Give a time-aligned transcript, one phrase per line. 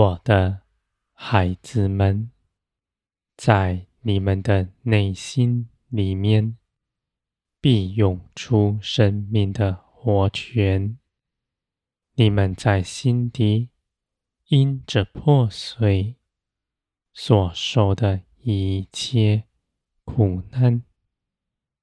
[0.00, 0.62] 我的
[1.12, 2.30] 孩子们，
[3.36, 6.56] 在你们的内心里面，
[7.60, 10.96] 必涌出生命的活泉。
[12.14, 13.68] 你们在心底
[14.46, 16.16] 因着破碎
[17.12, 19.44] 所受的一切
[20.06, 20.82] 苦难，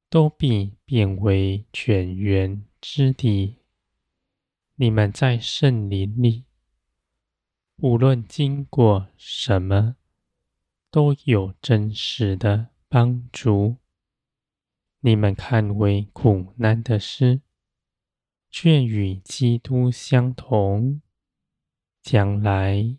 [0.10, 3.58] 都必变为泉源之地。
[4.74, 6.47] 你们在圣灵里。
[7.80, 9.98] 无论经过什么，
[10.90, 13.78] 都有真实的帮助。
[15.02, 17.42] 你们看为苦难的事，
[18.50, 21.04] 却与基督相同。
[22.02, 22.98] 将来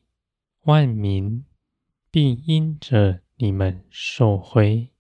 [0.63, 1.45] 万民
[2.13, 4.93] 必因着你们受惠。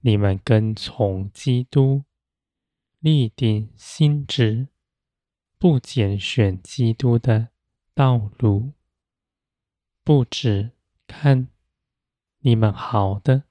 [0.00, 2.02] 你们跟从基督，
[2.98, 4.66] 立定心志，
[5.56, 7.51] 不拣选基督的
[7.94, 8.72] 道路，
[10.02, 10.70] 不只
[11.06, 11.48] 看
[12.38, 13.44] 你们好的，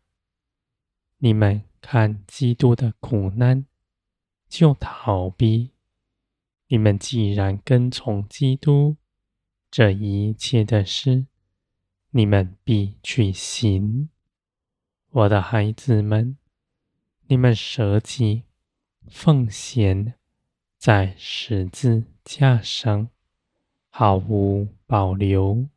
[1.17, 3.67] 你们看基督的苦难
[4.49, 5.71] 就逃避。
[6.67, 8.97] 你们既然跟从基督，
[9.69, 11.27] 这一切的事，
[12.09, 14.09] 你们必去行。
[15.09, 16.37] 我的孩子们，
[17.27, 18.43] 你们舍己
[19.07, 20.15] 奉献
[20.77, 23.09] 在十字架上。
[23.93, 25.67] 毫无保留，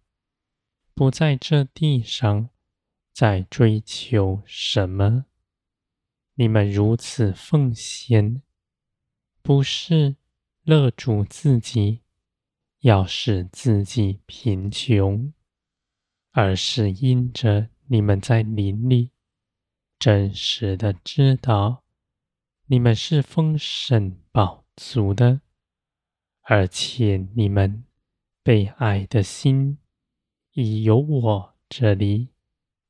[0.94, 2.48] 不在这地上
[3.12, 5.26] 再追求什么。
[6.34, 8.40] 你们如此奉献，
[9.42, 10.14] 不是
[10.62, 12.02] 勒住自己，
[12.80, 15.34] 要使自己贫穷，
[16.30, 19.10] 而是因着你们在灵里
[19.98, 21.82] 真实的知道，
[22.66, 25.40] 你们是丰盛饱足的，
[26.42, 27.84] 而且你们。
[28.44, 29.78] 被爱的心
[30.52, 32.28] 已由我这里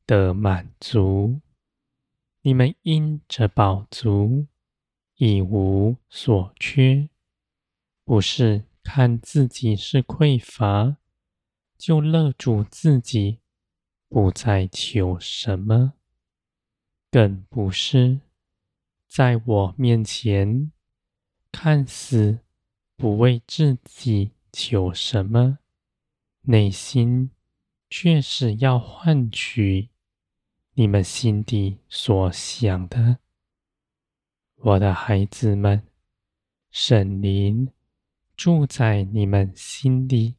[0.05, 1.41] 得满足，
[2.43, 4.49] 你们因着饱足，
[5.15, 7.09] 一无所缺，
[8.05, 10.97] 不是看自己是匮乏，
[11.79, 13.39] 就勒住自己，
[14.09, 15.93] 不再求什么，
[17.13, 18.19] 更不是
[19.07, 20.73] 在我面前
[21.53, 22.41] 看似
[22.97, 24.33] 不为自己。
[24.57, 25.59] 求什么，
[26.43, 27.33] 内心
[27.91, 29.91] 却是要换取
[30.75, 33.19] 你们心底所想的。
[34.55, 35.83] 我的孩子们，
[36.71, 37.73] 圣灵
[38.37, 40.37] 住在你们心里，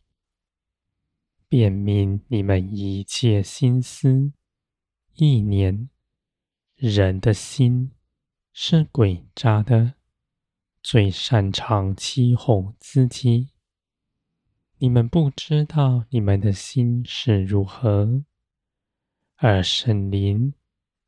[1.49, 4.31] 辨明你们一切心思
[5.15, 5.89] 意念。
[6.75, 7.91] 人的心
[8.53, 9.95] 是诡诈的，
[10.81, 13.54] 最擅长欺哄自己。
[14.85, 18.23] 你们不知道你们的心是如何，
[19.38, 20.53] 而圣灵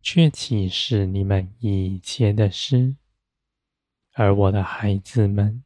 [0.02, 2.96] 却启示你们以前的事。
[4.14, 5.64] 而我的孩子们，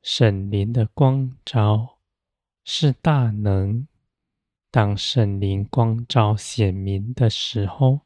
[0.00, 1.98] 圣灵的光照
[2.62, 3.88] 是大能。
[4.70, 8.02] 当圣灵光照显明的时候，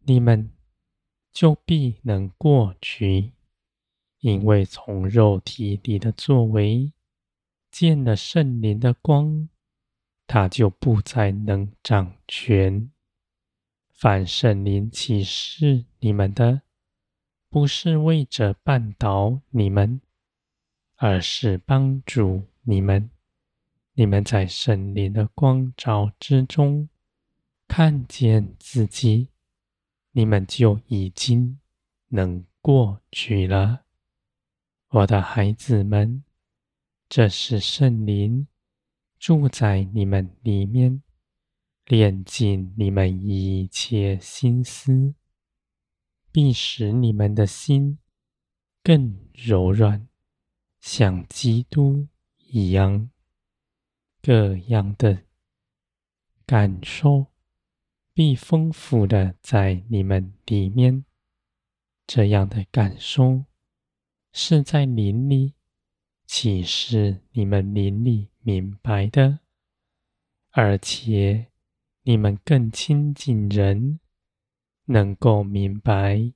[0.00, 0.50] 你们
[1.32, 3.32] 就必能过去，
[4.20, 6.92] 因为从肉体里的作为。
[7.78, 9.50] 见了圣灵的光，
[10.26, 12.90] 他就不再能掌权。
[13.90, 16.62] 凡圣灵启示你们的，
[17.50, 20.00] 不是为着绊倒你们，
[20.94, 23.10] 而是帮助你们。
[23.92, 26.88] 你们在圣灵的光照之中，
[27.68, 29.28] 看见自己，
[30.12, 31.60] 你们就已经
[32.08, 33.82] 能过去了。
[34.88, 36.22] 我的孩子们。
[37.08, 38.48] 这是圣灵
[39.18, 41.02] 住在你们里面，
[41.86, 45.14] 炼尽你们一切心思，
[46.32, 47.98] 必使你们的心
[48.82, 50.08] 更柔软，
[50.80, 52.08] 像基督
[52.48, 53.10] 一样。
[54.20, 55.22] 各样的
[56.44, 57.26] 感受
[58.12, 61.04] 必丰富的在你们里面。
[62.06, 63.44] 这样的感受
[64.32, 65.55] 是在灵里。
[66.26, 69.38] 岂是你们灵里明白的，
[70.50, 71.46] 而且
[72.02, 74.00] 你们更亲近人，
[74.86, 76.32] 能够明白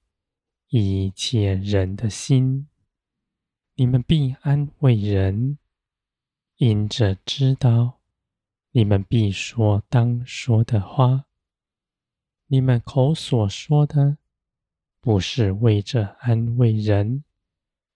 [0.69, 2.69] 一切人的心。
[3.75, 5.59] 你们必安慰人，
[6.57, 8.01] 因着知道
[8.71, 11.27] 你们必说当说的话。
[12.47, 14.19] 你们口所说的，
[15.01, 17.25] 不是为着安慰人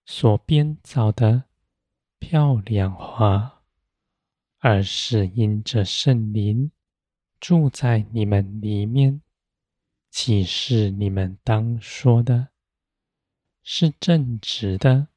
[0.05, 1.45] 所编造的。
[2.27, 3.61] 漂亮话，
[4.61, 6.71] 而是因着圣灵
[7.39, 9.21] 住在你们里面，
[10.11, 12.49] 启示你们当说的，
[13.63, 15.09] 是正直的，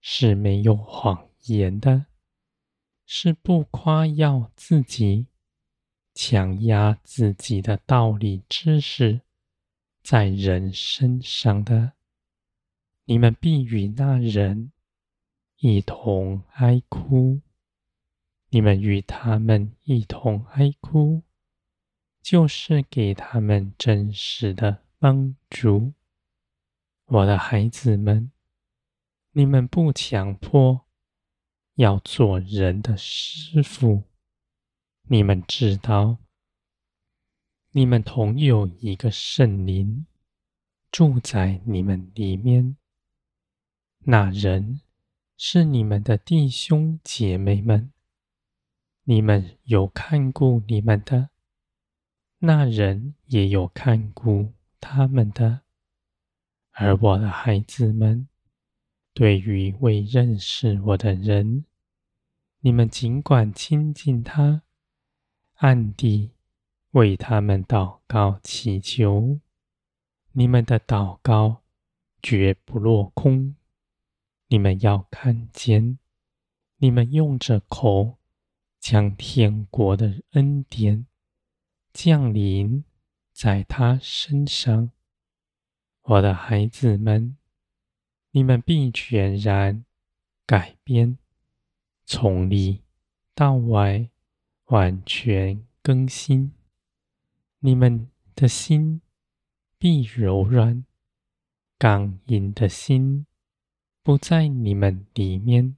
[0.00, 2.06] 是没有谎言的，
[3.04, 5.26] 是不夸耀自己、
[6.14, 9.20] 强压自己的道理知识
[10.02, 11.92] 在人身上的。
[13.04, 14.72] 你们必与那人
[15.62, 17.42] 一同哀哭。
[18.48, 21.22] 你们与他们一同哀哭，
[22.22, 25.92] 就是给他们真实的帮助。
[27.04, 28.32] 我的孩子们，
[29.32, 30.86] 你们不强迫
[31.74, 34.04] 要做人的师傅。
[35.08, 36.16] 你们知道，
[37.72, 40.06] 你们同有一个圣灵
[40.90, 42.76] 住在你们里面。
[44.04, 44.80] 那人
[45.42, 47.90] 是你们的弟兄姐妹们。
[49.04, 51.30] 你们有看顾你们的，
[52.40, 55.62] 那人也有看顾他们的。
[56.72, 58.28] 而我的孩子们，
[59.14, 61.64] 对于未认识我的人，
[62.58, 64.60] 你们尽管亲近他，
[65.54, 66.32] 暗地
[66.90, 69.40] 为他们祷告祈求。
[70.32, 71.62] 你们的祷告
[72.20, 73.56] 绝不落空。
[74.50, 75.98] 你们要看见，
[76.76, 78.18] 你们用着口。
[78.80, 81.06] 将天国的恩典
[81.92, 82.82] 降临
[83.30, 84.90] 在他身上，
[86.00, 87.36] 我的孩子们，
[88.30, 89.84] 你们必全然
[90.46, 91.18] 改变，
[92.06, 92.80] 从里
[93.34, 94.08] 到外
[94.68, 96.54] 完全更新。
[97.58, 99.02] 你们的心
[99.76, 100.86] 必柔软，
[101.76, 103.26] 刚硬的心
[104.02, 105.76] 不在你们里面。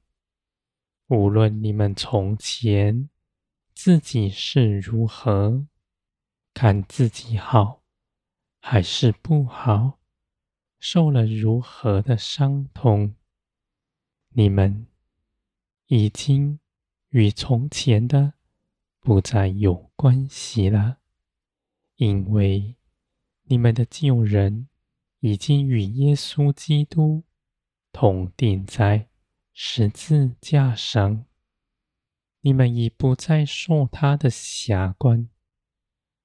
[1.08, 3.10] 无论你们从前
[3.74, 5.66] 自己是如何，
[6.54, 7.82] 看自己好
[8.60, 9.98] 还是不好，
[10.78, 13.14] 受了如何的伤痛，
[14.30, 14.86] 你们
[15.88, 16.60] 已经
[17.10, 18.34] 与从前的
[19.00, 20.98] 不再有关系了，
[21.96, 22.76] 因为
[23.42, 24.68] 你们的旧人
[25.20, 27.24] 已经与耶稣基督
[27.92, 29.08] 同钉在
[29.52, 31.26] 十字架上，
[32.40, 35.28] 你们已不再受他的辖管。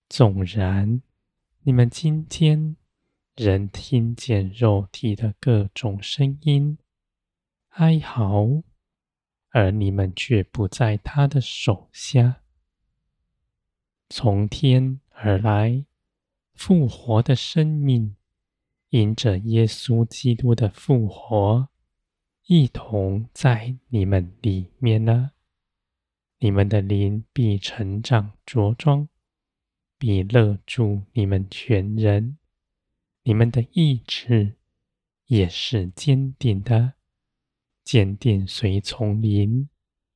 [0.10, 1.02] 纵然
[1.62, 2.78] 你们今天
[3.36, 6.78] 仍听见肉体的各种声音、
[7.70, 8.64] 哀嚎，
[9.50, 12.42] 而你们却不在他的手下。
[14.10, 15.86] 从天而来
[16.54, 18.16] 复活的生命，
[18.90, 21.70] 因着耶稣基督的复活。
[22.46, 25.32] 一同在你们里面呢，
[26.40, 29.10] 你们的灵必成长茁壮，
[29.98, 32.38] 必勒住你们全人。
[33.24, 34.56] 你们的意志
[35.26, 36.94] 也是坚定的，
[37.84, 39.68] 坚定随从灵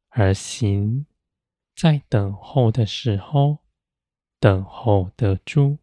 [0.08, 1.06] 而行，
[1.76, 3.58] 在等候的时候，
[4.40, 5.80] 等候得住；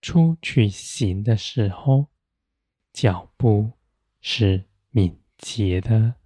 [0.00, 2.06] 出去行的时候，
[2.92, 3.72] 脚步
[4.20, 6.17] 是敏捷的。